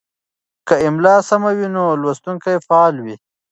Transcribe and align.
که 0.67 0.75
املا 0.87 1.15
سمه 1.29 1.51
وي 1.57 1.67
نو 1.75 1.83
لوستونکی 2.01 2.55
فعاله 2.67 2.99
وي. 3.05 3.15